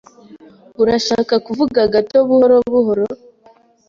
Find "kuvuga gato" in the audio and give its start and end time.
1.45-2.17